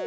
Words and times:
I 0.00 0.06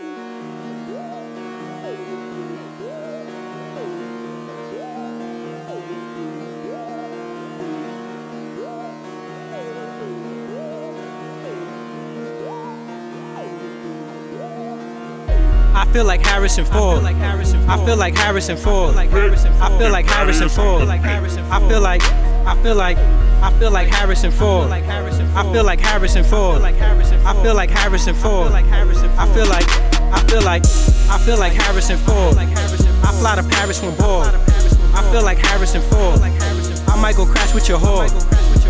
feel 15.94 16.06
like 16.06 16.26
Harrison 16.26 16.66
Ford. 16.66 17.04
I 17.04 17.86
feel 17.86 17.96
like 17.96 18.18
Harrison 18.18 18.58
Ford. 18.58 18.96
I 18.96 19.78
feel 19.78 19.92
like 19.92 20.08
Harrison 20.08 20.50
Ford. 20.50 20.80
Feel 20.80 20.88
like 20.88 21.02
Harrison. 21.02 21.44
I 21.52 21.70
feel 21.70 21.82
like 21.82 22.02
I 22.02 22.56
feel 22.64 22.76
like 22.76 22.98
I 22.98 23.60
feel 23.60 23.70
like 23.70 23.90
Harrison 23.90 24.32
Ford. 24.32 24.72
I 25.36 25.52
feel 25.52 25.64
like 25.64 25.80
Harrison 25.80 26.24
Ford. 26.24 26.62
I 26.62 27.34
feel 27.42 27.56
like 27.56 27.70
Harrison 27.70 28.16
Ford. 28.16 28.52
I 28.52 28.64
feel 29.34 29.48
like 29.48 29.66
I 30.14 30.24
feel 30.28 30.44
like 30.44 30.64
I 31.10 31.18
feel 31.26 31.38
like 31.38 31.54
Harrison 31.54 31.98
Ford. 31.98 32.38
I 32.38 33.12
fly 33.20 33.36
to 33.36 33.44
Paris 33.44 33.82
when 33.82 33.96
bored. 33.96 34.36
I 34.94 35.02
feel 35.12 35.24
like 35.24 35.40
Harrison 35.40 35.82
Ford. 35.82 36.22
I 36.22 36.96
might 37.02 37.16
go 37.16 37.26
crash 37.26 37.54
with 37.54 37.68
your 37.68 37.80
whore. 37.80 38.08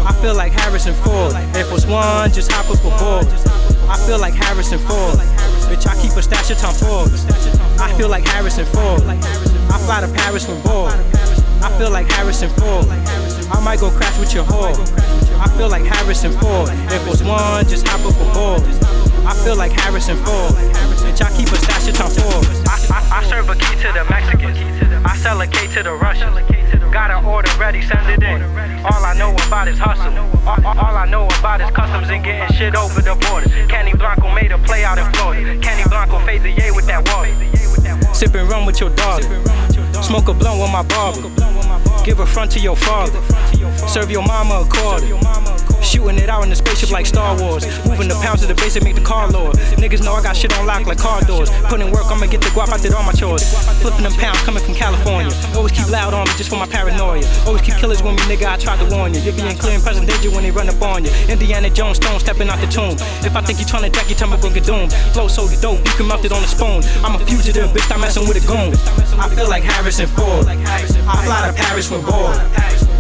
I 0.06 0.14
feel 0.22 0.36
like 0.36 0.54
Harrison 0.54 0.94
Ford. 1.04 1.34
If 1.56 1.72
was 1.72 1.86
one, 1.86 2.32
just 2.32 2.52
hop 2.52 2.70
up 2.70 2.80
aboard. 2.80 3.28
I 3.90 3.98
feel 4.08 4.20
like 4.20 4.34
Harrison 4.34 4.80
Ford. 4.80 5.20
Bitch, 5.68 5.86
I 5.88 6.02
keep 6.02 6.12
a 6.14 6.22
stash 6.22 6.50
of 6.52 6.58
Tom 6.58 6.74
Fords. 6.74 7.26
I 7.80 7.94
feel 7.98 8.10
like 8.10 8.26
Harrison 8.26 8.66
Ford. 8.68 9.04
I 9.04 9.78
fly 9.86 10.02
to 10.02 10.08
Paris 10.14 10.48
when 10.48 10.62
bored. 10.62 10.94
I 11.64 11.72
feel 11.78 11.92
like 11.92 12.12
Harrison 12.12 12.50
Ford. 12.60 12.86
I 13.50 13.60
might 13.64 13.80
go 13.80 13.90
crash 13.90 14.20
with 14.20 14.34
your 14.34 14.44
whore. 14.44 14.76
I 15.40 15.48
feel 15.58 15.70
like 15.70 15.84
Harrison 15.84 16.34
Ford. 16.34 16.70
If 16.92 17.08
was 17.08 17.24
one, 17.24 17.66
just 17.68 17.88
hop 17.88 18.04
up 18.04 18.20
aboard. 18.20 18.62
I 19.24 19.34
feel 19.46 19.56
like 19.56 19.72
Harrison 19.72 20.18
Ford. 20.18 20.54
Bitch, 21.08 21.24
I 21.24 21.32
keep 21.38 21.48
a 21.48 21.56
stash 21.56 21.88
of 21.88 21.96
Tom 21.96 22.12
Fords. 22.12 22.60
I, 22.68 22.76
I, 22.92 23.20
I 23.20 23.24
serve 23.30 23.48
a 23.48 23.56
key 23.56 23.76
to 23.80 23.94
the 23.96 24.04
Mexicans. 24.10 24.60
I 25.06 25.16
sell 25.16 25.40
a 25.40 25.48
K 25.48 25.68
to 25.76 25.84
the 25.84 25.94
Russians. 25.94 26.36
Got 26.92 27.12
an 27.12 27.24
order 27.26 27.50
ready, 27.58 27.82
send 27.82 28.10
it 28.10 28.22
in. 28.22 28.44
All 28.84 29.06
I 29.06 29.16
know 29.18 29.32
about 29.48 29.70
is 29.70 29.80
hustle. 29.80 30.12
All, 30.46 30.60
all, 30.68 30.98
I 30.98 31.06
know 31.10 31.28
about 31.40 31.62
is 31.62 31.72
customs 31.72 32.10
and 32.10 32.24
getting 32.26 32.54
shit 32.58 32.76
over 32.76 33.02
the 33.02 33.16
border. 33.16 33.50
Kenny 33.68 33.94
Blanco 33.94 34.30
made 34.36 34.52
a 34.52 34.58
play 34.58 34.84
out 34.84 34.98
in 34.98 35.10
Florida. 35.14 35.58
Kenny 35.62 35.88
Blanco 35.88 36.20
fade 36.26 36.44
the 36.44 36.52
yay 36.52 36.72
with 36.72 36.88
that 36.88 37.08
water. 37.08 37.32
Sippin' 38.14 38.50
rum 38.50 38.66
with 38.66 38.82
your 38.82 38.90
daughter. 38.92 39.42
Smoke 40.04 40.28
a 40.28 40.34
blunt 40.34 40.60
with 40.60 40.72
my 40.72 40.84
barber. 40.84 41.30
Give 42.04 42.20
a 42.20 42.26
front 42.26 42.52
to 42.52 42.60
your 42.60 42.76
father. 42.76 43.22
Serve 43.88 44.12
your 44.12 44.24
mama 44.24 44.62
a 44.62 44.66
quarter. 44.66 45.08
Shooting 45.82 46.18
it 46.18 46.30
out 46.30 46.44
in 46.44 46.50
the 46.50 46.56
spaceship 46.56 46.92
like 46.92 47.06
Star 47.06 47.40
Wars. 47.40 47.66
Moving 47.86 48.10
the 48.10 48.20
pounds 48.22 48.42
to 48.42 48.48
the 48.48 48.56
base 48.56 48.76
and 48.76 48.84
make 48.84 48.96
the 48.96 49.02
car 49.02 49.30
lord. 49.30 49.56
Niggas 49.78 50.04
know 50.04 50.14
I 50.14 50.24
got 50.24 50.36
shit 50.36 50.52
on 50.58 50.66
lock 50.66 50.86
like 50.88 50.98
car 50.98 51.22
doors. 51.22 51.50
Putting 51.70 51.92
work, 51.92 52.06
I'ma 52.08 52.26
get 52.26 52.42
the 52.42 52.50
guap, 52.50 52.74
I 52.74 52.78
did 52.78 52.94
all 52.94 53.04
my 53.04 53.14
chores. 53.14 53.44
Flipping 53.82 54.04
them 54.04 54.14
pounds 54.14 54.40
coming 54.42 54.64
from 54.64 54.74
California. 54.74 55.13
Just 56.38 56.50
for 56.50 56.58
my 56.58 56.66
paranoia. 56.66 57.22
Always 57.46 57.62
keep 57.62 57.76
killers 57.76 58.02
with 58.02 58.16
me, 58.16 58.24
nigga, 58.26 58.50
I 58.50 58.58
tried 58.58 58.80
to 58.82 58.96
warn 58.96 59.14
you. 59.14 59.22
You'll 59.22 59.36
be 59.36 59.46
in 59.46 59.58
clear 59.58 59.76
and 59.76 59.84
present 59.84 60.10
danger 60.10 60.32
when 60.32 60.44
they 60.44 60.52
run 60.52 60.68
up 60.68 60.82
on 60.82 61.06
you. 61.06 61.12
Indiana 61.30 61.70
Jones 61.70 61.98
stone 61.98 62.20
stepping 62.20 62.50
out 62.50 62.60
the 62.60 62.68
tomb. 62.68 62.98
If 63.22 63.36
I 63.36 63.42
think 63.42 63.60
you 63.60 63.66
tryna 63.66 63.94
jack, 63.94 64.10
you 64.10 64.16
tell 64.16 64.30
we'll 64.30 64.54
get 64.54 64.66
doomed. 64.66 64.92
Flow 65.14 65.28
so 65.28 65.48
dope, 65.62 65.86
you 65.86 65.94
can 65.94 66.08
melt 66.08 66.26
it 66.26 66.32
on 66.32 66.44
a 66.44 66.48
spoon. 66.48 66.82
I'm 67.06 67.16
a 67.16 67.26
fugitive, 67.26 67.70
bitch, 67.70 67.92
I'm 67.94 68.02
messing 68.02 68.28
with 68.28 68.42
a 68.42 68.46
goon. 68.48 68.74
I 69.20 69.30
feel 69.30 69.48
like 69.48 69.64
Harrison 69.64 70.08
Ford. 70.08 70.48
I 70.48 71.26
fly 71.26 71.48
to 71.48 71.54
Paris 71.54 71.92
with 71.92 72.06
bored. 72.06 72.38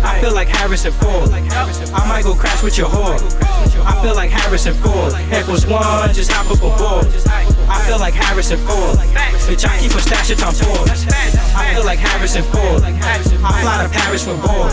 I 0.03 0.20
feel 0.20 0.34
like 0.34 0.50
Harrison 0.50 0.92
Ford. 0.94 1.30
I 1.31 2.08
might 2.08 2.23
go 2.23 2.36
crash 2.36 2.62
with 2.62 2.78
your 2.78 2.88
whore. 2.88 3.18
I 3.86 4.02
feel 4.03 4.16
like 4.16 4.30
Harrison 4.30 4.73
Ford. 4.75 5.14
If 5.31 5.47
was 5.47 5.66
one, 5.66 6.14
just 6.14 6.31
hop 6.31 6.52
up 6.52 6.59
aboard. 6.59 7.08
I 7.68 7.81
feel 7.88 8.00
like 8.00 8.14
Harrison 8.14 8.59
Ford. 8.68 8.97
Bitch, 9.44 9.67
I 9.67 9.77
keep 9.80 9.91
a 9.91 10.02
stash 10.02 10.31
of 10.31 10.38
Tom 10.38 10.53
Ford. 10.53 10.89
I 10.89 11.75
feel 11.75 11.83
like 11.86 11.99
Harrison 11.99 12.44
Ford. 12.44 12.81
I 12.83 13.61
fly 13.61 13.83
to 13.83 13.89
Paris 13.89 14.23
for 14.23 14.35
bored. 14.39 14.72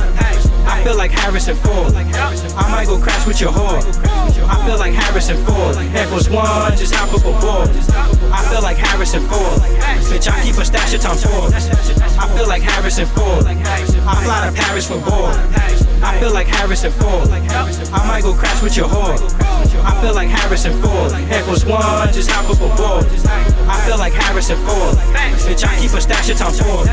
I 0.65 0.85
feel 0.85 0.97
like 0.97 1.11
Harrison 1.11 1.57
Ford. 1.57 1.93
I 1.93 2.71
might 2.71 2.87
go 2.87 2.99
crash 2.99 3.27
with 3.27 3.41
your 3.41 3.51
whore. 3.51 3.83
I 4.47 4.67
feel 4.67 4.79
like 4.79 4.95
Harrison 4.95 5.37
Ford. 5.45 5.77
If 5.77 6.13
was 6.13 6.31
one, 6.31 6.77
just 6.77 6.95
hop 6.95 7.13
up 7.13 7.25
a 7.25 7.29
aboard. 7.29 7.69
I 8.33 8.47
feel 8.49 8.63
like 8.63 8.77
Harrison 8.77 9.23
Ford. 9.27 9.61
Bitch, 10.07 10.31
I 10.31 10.41
keep 10.45 10.57
a 10.57 10.65
stash 10.65 10.95
of 10.95 11.01
Tom 11.01 11.17
Ford. 11.17 11.53
I 11.53 12.29
feel 12.37 12.47
like 12.47 12.63
Harrison 12.63 13.07
Ford. 13.07 13.47
I 13.47 14.23
fly 14.23 14.47
to 14.47 14.53
Paris 14.55 14.87
for 14.87 14.99
bored. 14.99 15.90
I 16.03 16.19
feel 16.19 16.33
like 16.33 16.47
Harrison 16.47 16.93
Ford. 16.93 17.29
I 17.29 18.07
might 18.07 18.23
go 18.23 18.33
crash 18.33 18.63
with 18.63 18.77
your 18.77 18.89
whore. 18.89 19.21
I 19.85 20.01
feel 20.01 20.15
like 20.15 20.29
Harrison 20.29 20.73
Ford. 20.81 21.13
Was 21.49 21.65
one, 21.65 22.13
just 22.13 22.31
hop 22.31 22.49
up 22.49 22.57
aboard. 22.57 23.05
I 23.69 23.81
feel 23.87 23.99
like 23.99 24.13
Harrison 24.13 24.57
Ford. 24.65 24.97
Bitch, 25.45 25.67
I 25.67 25.77
keep 25.81 25.93
a 25.93 26.01
stash 26.01 26.31
of 26.31 26.39
Tom 26.39 26.53
Ford. 26.53 26.89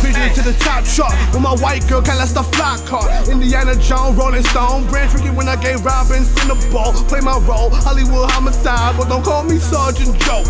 Vision 0.00 0.32
to 0.34 0.42
the 0.42 0.56
top 0.60 0.84
chart 0.84 1.12
with 1.32 1.42
my 1.42 1.54
white 1.56 1.86
girl, 1.88 2.00
can't 2.00 2.18
let 2.18 2.28
the 2.30 2.42
fly 2.42 2.78
car. 2.86 3.04
Indiana 3.28 3.74
Jones, 3.76 4.16
Rolling 4.16 4.44
Stone, 4.44 4.86
brand 4.88 5.10
tricky 5.10 5.30
when 5.30 5.48
I 5.48 5.56
gave 5.56 5.84
Robinson 5.84 6.48
the 6.48 6.56
ball. 6.72 6.92
Play 7.08 7.20
my 7.20 7.36
role, 7.44 7.70
Hollywood 7.70 8.30
homicide, 8.30 8.96
but 8.96 9.08
don't 9.08 9.24
call 9.24 9.44
me 9.44 9.58
Sergeant 9.58 10.16
Joe. 10.22 10.44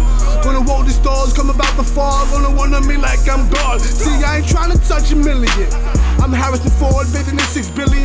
Gonna 0.44 0.60
roll 0.60 0.82
these 0.82 0.96
stores, 0.96 1.32
come 1.32 1.50
about 1.50 1.74
the 1.76 1.84
fall, 1.84 2.26
gonna 2.30 2.54
wanna 2.54 2.80
me 2.82 2.96
like 2.96 3.26
I'm 3.28 3.48
God. 3.50 3.80
See, 3.80 4.22
I 4.22 4.38
ain't 4.38 4.48
trying 4.48 4.70
to 4.70 4.78
touch 4.86 5.10
a 5.12 5.16
million. 5.16 5.48
I'm 6.20 6.32
Harrison 6.32 6.70
Ford, 6.78 7.06
in 7.06 7.38
six 7.50 7.70
billion. 7.70 7.95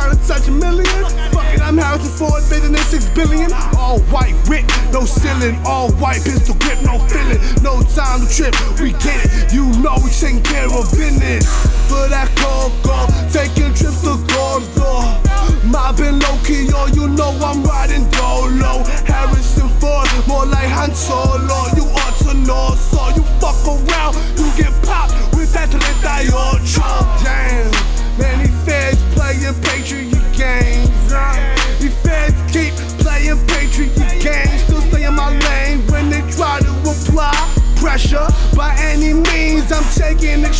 Trying 0.00 0.16
to 0.16 0.26
touch 0.26 0.48
a 0.48 0.50
million? 0.50 0.86
Fuck 1.28 1.52
it, 1.52 1.60
I'm 1.60 1.76
Harrison 1.76 2.08
Ford, 2.16 2.42
bathing 2.48 2.72
in 2.72 2.80
six 2.88 3.04
billion. 3.10 3.52
All 3.76 4.00
white 4.08 4.32
whip, 4.48 4.64
no 4.96 5.04
ceiling. 5.04 5.60
All 5.66 5.92
white 6.00 6.24
pistol 6.24 6.56
grip, 6.56 6.80
no 6.80 6.96
feeling. 7.04 7.36
No 7.60 7.82
time 7.82 8.24
to 8.24 8.28
trip, 8.32 8.56
we 8.80 8.92
get 8.96 9.20
it. 9.28 9.52
You 9.52 9.68
know 9.84 10.00
we 10.00 10.08
taking 10.08 10.40
care 10.40 10.72
of 10.72 10.88
business. 10.96 11.44
For 11.84 12.08
that 12.08 12.32
coco, 12.40 13.12
taking 13.28 13.76
trips 13.76 14.00
to 14.08 14.16
Gordo. 14.24 15.20
Mobbing 15.68 16.16
low 16.16 16.40
key, 16.48 16.64
yo, 16.64 16.86
you 16.96 17.06
know 17.12 17.36
I'm 17.44 17.62
riding 17.62 18.08
dolo. 18.08 18.80
Harrison 19.04 19.68
Ford, 19.84 20.08
more 20.26 20.46
like 20.46 20.72
Han 20.72 20.94
Solo. 20.94 21.76
You 21.76 21.84
ought 21.84 22.16
to 22.24 22.32
know, 22.48 22.72
so 22.72 23.04
you 23.20 23.29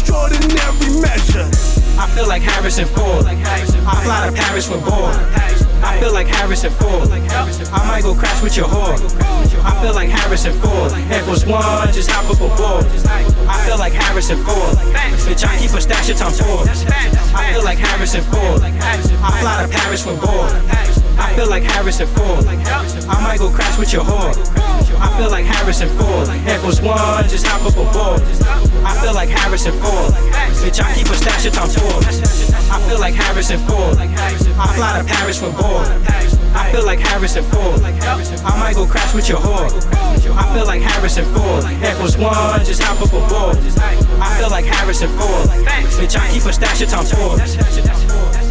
extraordinary 0.01 1.01
measures. 1.01 1.79
I 1.99 2.09
feel 2.17 2.27
like 2.27 2.43
Harrison 2.43 2.87
Ford. 2.89 3.27
I 3.27 3.37
fly 4.05 4.27
to 4.27 4.33
Paris 4.33 4.69
when 4.71 4.81
bored. 4.81 5.17
I 5.85 5.99
feel 6.01 6.13
like 6.13 6.27
Harrison 6.27 6.73
Ford. 6.73 7.09
I 7.11 7.87
might 7.87 8.03
go 8.03 8.15
crash 8.15 8.43
with 8.43 8.57
your 8.57 8.67
whore. 8.67 8.97
I 9.63 9.83
feel 9.83 9.95
like 9.95 10.09
Harrison 10.09 10.53
Ford. 10.61 10.93
If 11.13 11.29
was 11.29 11.45
one, 11.45 11.93
just 11.93 12.11
hop 12.11 12.25
up 12.31 12.41
aboard. 12.41 12.87
I 13.49 13.67
feel 13.67 13.79
like 13.79 13.93
Harrison 13.93 14.39
Ford. 14.45 14.77
Bitch, 15.29 15.45
I 15.47 15.59
keep 15.59 15.73
a 15.73 15.81
stash 15.81 16.09
of 16.09 16.17
Tom 16.17 16.33
Ford. 16.33 16.69
I 16.69 17.53
feel 17.53 17.65
like 17.65 17.79
Harrison 17.79 18.23
Ford. 18.25 18.63
I 18.63 19.41
fly 19.41 19.67
to 19.67 19.69
Paris 19.69 20.07
when 20.07 20.19
bored. 20.19 21.00
I 21.21 21.35
feel 21.37 21.49
like 21.49 21.63
Harrison 21.63 22.07
Ford. 22.09 22.47
I 22.47 23.21
might 23.23 23.39
go 23.39 23.51
crash 23.51 23.79
with 23.79 23.93
your 23.93 24.03
whore. 24.03 24.33
I 25.01 25.09
feel 25.19 25.31
like 25.31 25.45
Harrison 25.45 25.89
Ford. 25.97 26.29
If 26.49 26.65
was 26.65 26.81
one, 26.81 27.29
just 27.29 27.47
hop 27.47 27.65
up 27.65 27.77
aboard. 27.77 28.23
I 28.85 28.97
feel 29.01 29.15
like 29.15 29.29
Harrison 29.29 29.73
Ford. 29.81 30.13
Bitch, 30.65 30.81
I 30.83 30.93
keep 30.95 31.07
a 31.07 31.15
stash 31.15 31.47
of 31.47 31.53
Tom 31.53 31.69
Ford. 31.69 32.05
I 32.05 32.81
feel 32.89 32.99
like 32.99 33.15
Harrison 33.15 33.59
Ford. 33.69 33.97
I 33.99 34.75
fly 34.77 34.99
to 34.99 35.05
Paris 35.05 35.43
when 35.43 35.53
bored. 35.53 35.89
I 36.57 36.73
feel 36.73 36.85
like 36.85 36.99
Harrison 36.99 37.45
Ford. 37.45 37.81
I 37.83 38.59
might 38.59 38.75
go 38.75 38.87
crash 38.87 39.15
with 39.15 39.29
your 39.29 39.39
whore. 39.39 39.69
I 40.37 40.55
feel 40.55 40.67
like 40.67 40.83
Harrison 40.83 41.25
Ford. 41.35 41.65
If 41.67 42.03
was 42.03 42.17
one, 42.17 42.65
just 42.65 42.83
hop 42.83 43.01
up 43.01 43.13
aboard. 43.13 43.57
I 44.21 44.39
feel 44.39 44.51
like 44.51 44.65
Harrison 44.65 45.09
Ford. 45.19 45.49
Bitch, 46.01 46.19
I 46.19 46.29
keep 46.33 46.45
a 46.45 46.53
stash 46.53 46.81
of 46.83 46.89
Tom 46.89 47.05
Ford. 47.05 48.50